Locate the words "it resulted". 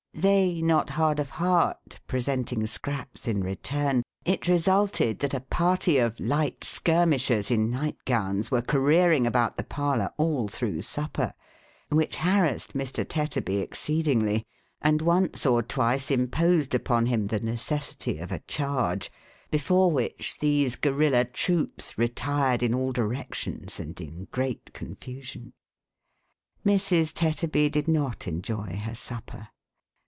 4.25-5.19